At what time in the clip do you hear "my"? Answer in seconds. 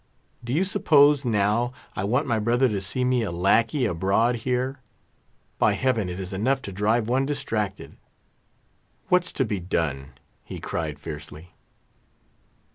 2.25-2.39